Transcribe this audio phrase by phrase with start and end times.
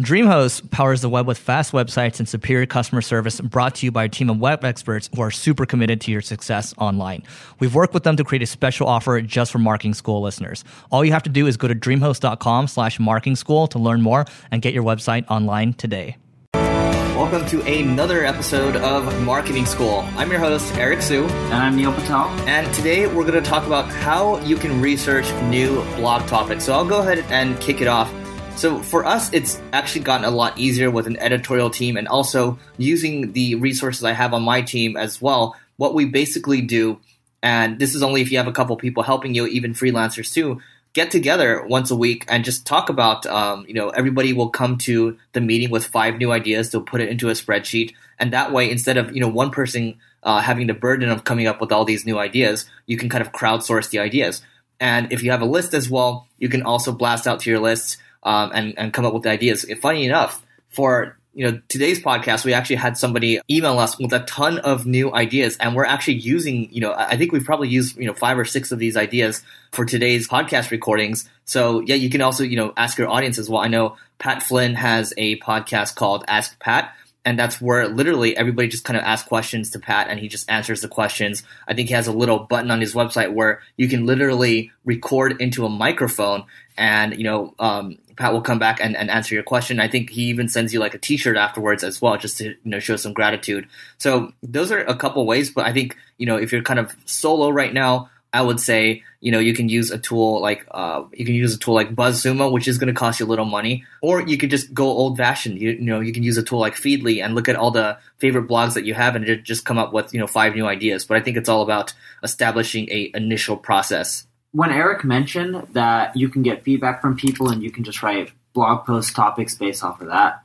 [0.00, 4.04] DreamHost powers the web with fast websites and superior customer service brought to you by
[4.04, 7.22] a team of web experts who are super committed to your success online.
[7.60, 10.64] We've worked with them to create a special offer just for marketing school listeners.
[10.90, 14.26] All you have to do is go to dreamhost.com slash marketing school to learn more
[14.50, 16.18] and get your website online today.
[16.52, 20.06] Welcome to another episode of Marketing School.
[20.16, 21.24] I'm your host, Eric Siu.
[21.24, 22.26] And I'm Neil Patel.
[22.46, 26.64] And today we're going to talk about how you can research new blog topics.
[26.64, 28.12] So I'll go ahead and kick it off.
[28.56, 32.58] So for us, it's actually gotten a lot easier with an editorial team and also
[32.78, 35.56] using the resources I have on my team as well.
[35.76, 36.98] What we basically do,
[37.42, 40.62] and this is only if you have a couple people helping you, even freelancers too,
[40.94, 44.78] get together once a week and just talk about, um, you know, everybody will come
[44.78, 46.70] to the meeting with five new ideas.
[46.70, 47.92] They'll put it into a spreadsheet.
[48.18, 51.46] And that way, instead of, you know, one person uh, having the burden of coming
[51.46, 54.40] up with all these new ideas, you can kind of crowdsource the ideas.
[54.80, 57.60] And if you have a list as well, you can also blast out to your
[57.60, 59.64] lists um, and and come up with ideas.
[59.80, 64.20] Funny enough, for you know today's podcast, we actually had somebody email us with a
[64.20, 67.96] ton of new ideas, and we're actually using you know I think we've probably used
[67.96, 71.28] you know five or six of these ideas for today's podcast recordings.
[71.44, 73.62] So yeah, you can also you know ask your audience as well.
[73.62, 76.92] I know Pat Flynn has a podcast called Ask Pat
[77.26, 80.48] and that's where literally everybody just kind of asks questions to Pat and he just
[80.48, 81.42] answers the questions.
[81.66, 85.40] I think he has a little button on his website where you can literally record
[85.40, 86.44] into a microphone
[86.78, 89.80] and, you know, um, Pat will come back and, and answer your question.
[89.80, 92.56] I think he even sends you like a t-shirt afterwards as well, just to, you
[92.64, 93.68] know, show some gratitude.
[93.98, 96.94] So those are a couple ways, but I think, you know, if you're kind of
[97.04, 101.04] solo right now, I would say, you know, you can use a tool like uh,
[101.12, 103.46] you can use a tool like BuzzSumo, which is going to cost you a little
[103.46, 105.58] money, or you could just go old fashioned.
[105.58, 107.96] You, you, know, you can use a tool like Feedly and look at all the
[108.18, 111.06] favorite blogs that you have and just come up with you know five new ideas.
[111.06, 114.26] But I think it's all about establishing a initial process.
[114.56, 118.32] When Eric mentioned that you can get feedback from people and you can just write
[118.54, 120.42] blog post topics based off of that,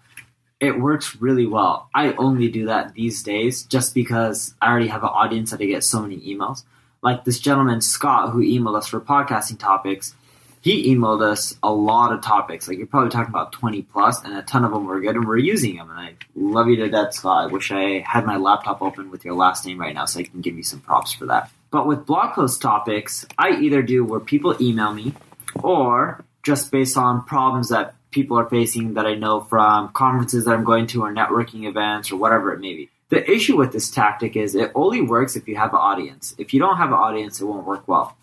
[0.59, 1.89] it works really well.
[1.95, 5.65] I only do that these days just because I already have an audience that I
[5.65, 6.65] get so many emails
[7.01, 10.13] like this gentleman Scott who emailed us for podcasting topics.
[10.59, 12.67] He emailed us a lot of topics.
[12.67, 15.25] Like you're probably talking about 20 plus, and a ton of them were good, and
[15.25, 15.89] we're using them.
[15.89, 17.45] And I love you to death, Scott.
[17.45, 20.23] I wish I had my laptop open with your last name right now, so I
[20.23, 21.49] can give you some props for that.
[21.71, 25.13] But with blog post topics, I either do where people email me,
[25.55, 30.51] or just based on problems that people are facing that I know from conferences that
[30.51, 32.89] I'm going to, or networking events, or whatever it may be.
[33.09, 36.35] The issue with this tactic is it only works if you have an audience.
[36.37, 38.17] If you don't have an audience, it won't work well.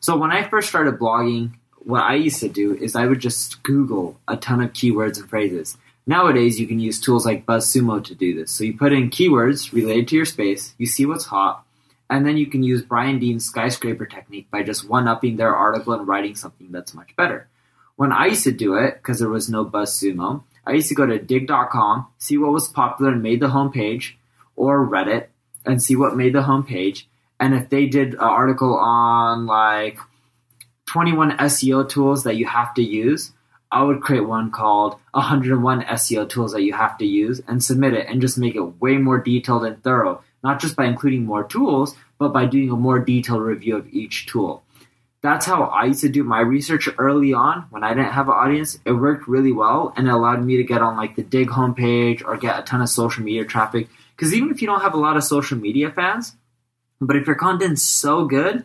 [0.00, 3.62] So when I first started blogging, what I used to do is I would just
[3.64, 5.76] Google a ton of keywords and phrases.
[6.06, 8.52] Nowadays, you can use tools like BuzzSumo to do this.
[8.52, 11.65] So you put in keywords related to your space, you see what's hot,
[12.08, 16.06] and then you can use Brian Dean's skyscraper technique by just one-upping their article and
[16.06, 17.48] writing something that's much better.
[17.96, 21.06] When I used to do it, because there was no BuzzSumo, I used to go
[21.06, 24.12] to digg.com, see what was popular and made the homepage,
[24.54, 25.26] or Reddit,
[25.64, 27.04] and see what made the homepage.
[27.40, 29.98] And if they did an article on like
[30.86, 33.32] 21 SEO tools that you have to use,
[33.70, 37.94] I would create one called 101 SEO tools that you have to use and submit
[37.94, 41.44] it and just make it way more detailed and thorough, not just by including more
[41.44, 44.62] tools, but by doing a more detailed review of each tool
[45.26, 48.34] that's how I used to do my research early on when I didn't have an
[48.34, 48.78] audience.
[48.84, 52.22] It worked really well and it allowed me to get on like the Digg homepage
[52.24, 53.88] or get a ton of social media traffic.
[54.14, 56.36] Because even if you don't have a lot of social media fans,
[57.00, 58.64] but if your content's so good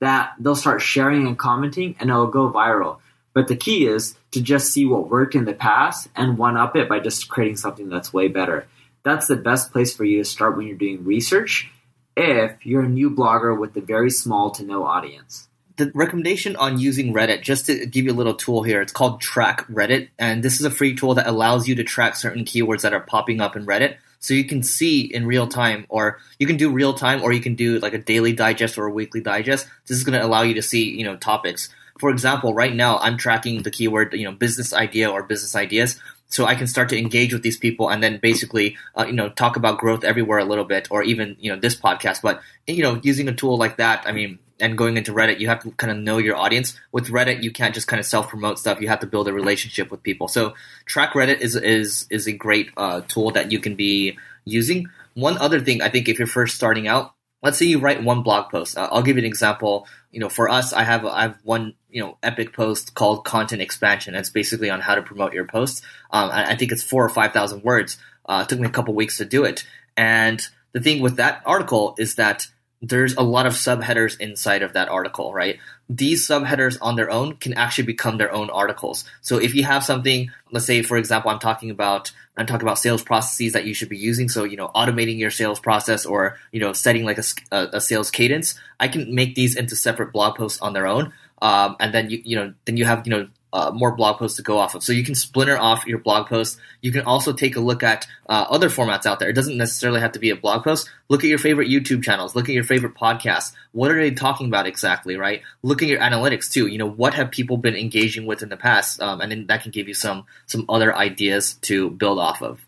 [0.00, 2.98] that they'll start sharing and commenting and it'll go viral.
[3.34, 6.74] But the key is to just see what worked in the past and one up
[6.74, 8.66] it by just creating something that's way better.
[9.08, 11.70] That's the best place for you to start when you're doing research
[12.16, 16.78] if you're a new blogger with a very small to no audience the recommendation on
[16.78, 20.08] using Reddit, just to give you a little tool here, it's called Track Reddit.
[20.18, 23.00] And this is a free tool that allows you to track certain keywords that are
[23.00, 23.96] popping up in Reddit.
[24.18, 27.40] So you can see in real time, or you can do real time, or you
[27.40, 29.68] can do like a daily digest or a weekly digest.
[29.86, 31.68] This is going to allow you to see, you know, topics.
[32.00, 36.00] for example, right now I'm tracking the keyword, you know, business idea or business ideas.
[36.28, 39.30] So I can start to engage with these people and then basically, uh, you know,
[39.30, 42.22] talk about growth everywhere a little bit, or even you know this podcast.
[42.22, 45.48] But you know, using a tool like that, I mean, and going into Reddit, you
[45.48, 46.78] have to kind of know your audience.
[46.92, 48.80] With Reddit, you can't just kind of self promote stuff.
[48.80, 50.28] You have to build a relationship with people.
[50.28, 50.54] So
[50.86, 54.88] Track Reddit is is is a great uh, tool that you can be using.
[55.14, 58.22] One other thing, I think, if you're first starting out, let's say you write one
[58.22, 58.76] blog post.
[58.76, 59.86] I'll give you an example.
[60.10, 63.62] You know, for us, I have I have one you know epic post called content
[63.62, 64.14] expansion.
[64.14, 65.82] It's basically on how to promote your post.
[66.10, 67.98] Um, I think it's four or five thousand words.
[68.26, 69.64] Uh, it took me a couple weeks to do it.
[69.96, 70.40] And
[70.72, 72.46] the thing with that article is that
[72.80, 75.58] there's a lot of subheaders inside of that article, right?
[75.90, 79.04] These subheaders on their own can actually become their own articles.
[79.20, 82.78] So if you have something, let's say, for example, I'm talking about I'm talking about
[82.78, 84.28] sales processes that you should be using.
[84.28, 87.18] So you know, automating your sales process or you know, setting like
[87.50, 88.54] a, a sales cadence.
[88.78, 91.12] I can make these into separate blog posts on their own.
[91.42, 94.36] Um, and then you you know then you have you know uh, more blog posts
[94.36, 94.82] to go off of.
[94.82, 96.58] So you can splinter off your blog posts.
[96.82, 99.28] You can also take a look at uh, other formats out there.
[99.28, 100.90] It doesn't necessarily have to be a blog post.
[101.08, 102.34] Look at your favorite YouTube channels.
[102.34, 103.52] Look at your favorite podcasts.
[103.72, 105.42] What are they talking about exactly, right?
[105.62, 106.66] Look at your analytics too.
[106.66, 109.00] You know, what have people been engaging with in the past?
[109.00, 112.60] Um, and then that can give you some some other ideas to build off of.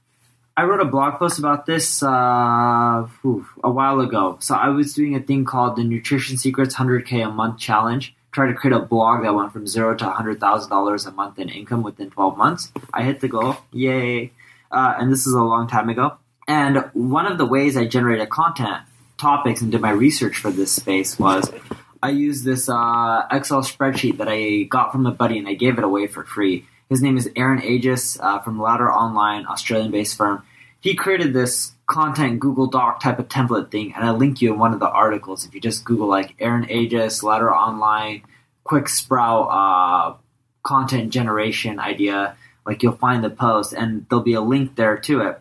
[0.57, 4.37] I wrote a blog post about this uh, a while ago.
[4.41, 8.47] So I was doing a thing called the Nutrition Secrets 100K a month challenge try
[8.47, 12.11] to create a blog that went from zero to $100,000 a month in income within
[12.11, 12.73] 12 months.
[12.93, 13.57] I hit the goal.
[13.73, 14.33] Yay.
[14.71, 16.17] Uh, and this is a long time ago.
[16.47, 18.83] And one of the ways I generated content
[19.19, 21.51] topics and did my research for this space was
[22.03, 25.79] I used this uh, Excel spreadsheet that I got from a buddy and I gave
[25.79, 26.67] it away for free.
[26.89, 30.43] His name is Aaron Agius uh, from Louder Online, Australian based firm.
[30.81, 34.59] He created this content Google Doc type of template thing, and I link you in
[34.61, 35.45] one of the articles.
[35.45, 38.23] If you just Google like Aaron Agius, Louder Online,
[38.63, 40.17] Quick Sprout uh,
[40.63, 45.21] content generation idea, like you'll find the post, and there'll be a link there to
[45.23, 45.41] it.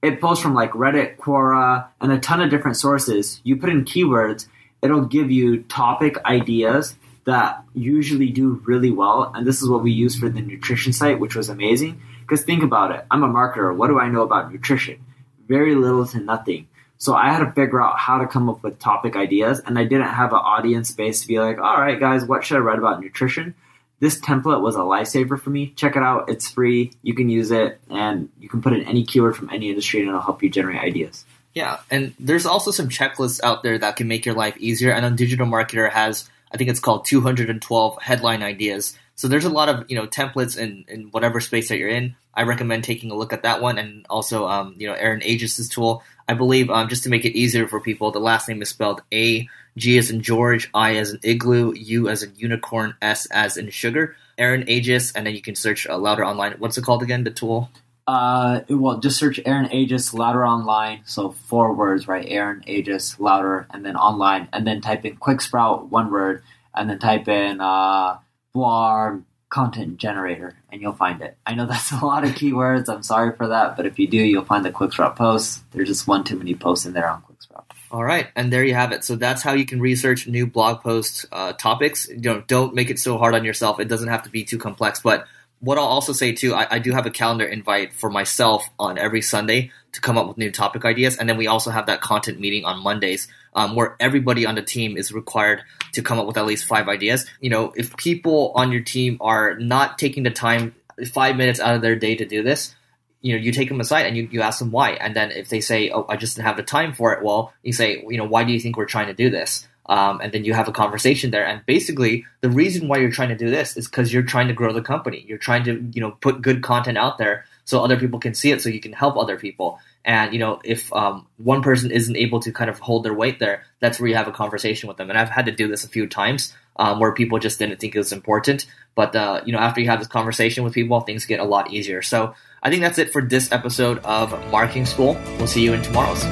[0.00, 3.42] It posts from like Reddit, Quora, and a ton of different sources.
[3.44, 4.48] You put in keywords,
[4.80, 6.96] it'll give you topic ideas
[7.26, 9.30] that usually do really well.
[9.34, 12.00] And this is what we use for the nutrition site, which was amazing.
[12.22, 13.76] Because think about it, I'm a marketer.
[13.76, 15.04] What do I know about nutrition?
[15.50, 16.68] Very little to nothing.
[16.96, 19.84] So I had to figure out how to come up with topic ideas, and I
[19.84, 22.78] didn't have an audience base to be like, all right, guys, what should I write
[22.78, 23.54] about nutrition?
[23.98, 25.72] This template was a lifesaver for me.
[25.76, 26.30] Check it out.
[26.30, 26.92] It's free.
[27.02, 30.08] You can use it, and you can put in any keyword from any industry, and
[30.08, 31.24] it'll help you generate ideas.
[31.52, 34.92] Yeah, and there's also some checklists out there that can make your life easier.
[34.92, 39.50] And a Digital Marketer has, I think it's called 212 headline ideas so there's a
[39.50, 42.16] lot of you know templates in, in whatever space that you're in.
[42.32, 45.68] I recommend taking a look at that one, and also um, you know Aaron Agius's
[45.68, 46.02] tool.
[46.26, 49.02] I believe um, just to make it easier for people, the last name is spelled
[49.12, 49.46] A
[49.76, 53.68] G as in George, I as in igloo, U as in unicorn, S as in
[53.68, 54.16] sugar.
[54.38, 56.54] Aaron Agius, and then you can search uh, louder online.
[56.56, 57.24] What's it called again?
[57.24, 57.68] The tool.
[58.06, 61.02] Uh, well, just search Aaron Agius louder online.
[61.04, 62.24] So four words, right?
[62.26, 66.42] Aaron Agius louder, and then online, and then type in quick sprout one word,
[66.74, 68.16] and then type in uh,
[68.52, 71.36] blog content generator and you'll find it.
[71.44, 72.88] I know that's a lot of keywords.
[72.88, 75.62] I'm sorry for that, but if you do, you'll find the QuickSprout posts.
[75.72, 77.64] There's just one too many posts in there on QuickSprout.
[77.90, 79.04] All right, and there you have it.
[79.04, 82.08] So that's how you can research new blog post uh, topics.
[82.08, 83.80] You know, don't make it so hard on yourself.
[83.80, 85.00] It doesn't have to be too complex.
[85.00, 85.26] But
[85.58, 88.96] what I'll also say too, I, I do have a calendar invite for myself on
[88.96, 92.00] every Sunday to come up with new topic ideas, and then we also have that
[92.00, 96.26] content meeting on Mondays um, where everybody on the team is required to come up
[96.26, 97.26] with at least five ideas.
[97.40, 100.74] You know, if people on your team are not taking the time,
[101.12, 102.74] five minutes out of their day to do this,
[103.22, 104.92] you know, you take them aside and you, you ask them why.
[104.92, 107.52] And then if they say, oh, I just didn't have the time for it, well,
[107.62, 109.66] you say, you know, why do you think we're trying to do this?
[109.86, 111.44] Um, and then you have a conversation there.
[111.44, 114.54] And basically, the reason why you're trying to do this is because you're trying to
[114.54, 115.24] grow the company.
[115.26, 118.50] You're trying to, you know, put good content out there so other people can see
[118.50, 119.78] it, so you can help other people.
[120.04, 123.38] And you know, if um, one person isn't able to kind of hold their weight
[123.38, 125.08] there, that's where you have a conversation with them.
[125.08, 127.94] And I've had to do this a few times um, where people just didn't think
[127.94, 128.66] it was important.
[128.94, 131.70] But uh, you know, after you have this conversation with people, things get a lot
[131.72, 132.02] easier.
[132.02, 135.14] So I think that's it for this episode of Marketing School.
[135.38, 136.22] We'll see you in tomorrow's.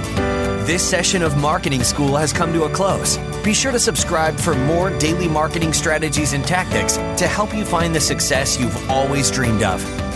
[0.66, 3.16] This session of Marketing School has come to a close.
[3.42, 7.94] Be sure to subscribe for more daily marketing strategies and tactics to help you find
[7.94, 10.07] the success you've always dreamed of.